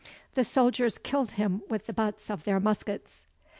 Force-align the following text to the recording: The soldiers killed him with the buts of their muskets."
The 0.33 0.43
soldiers 0.43 0.97
killed 0.97 1.33
him 1.33 1.61
with 1.69 1.85
the 1.85 1.93
buts 1.93 2.31
of 2.31 2.43
their 2.43 2.59
muskets." 2.59 3.25